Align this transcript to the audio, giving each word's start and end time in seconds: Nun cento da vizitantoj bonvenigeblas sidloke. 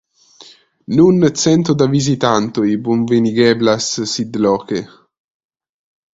Nun 0.99 1.27
cento 1.41 1.75
da 1.81 1.87
vizitantoj 1.91 2.65
bonvenigeblas 2.89 3.91
sidloke. 4.15 4.83